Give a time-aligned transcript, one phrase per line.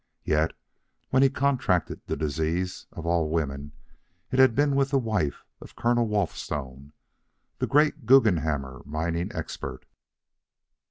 [0.23, 0.53] Yet,
[1.11, 3.71] when he contracted the disease, of all women,
[4.31, 6.91] it had been with the wife of Colonel Walthstone,
[7.59, 9.85] the great Guggenhammer mining expert.